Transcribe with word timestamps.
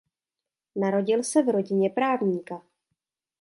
Narodil 0.75 1.23
se 1.23 1.43
v 1.43 1.49
rodině 1.49 1.89
právníka. 1.89 2.61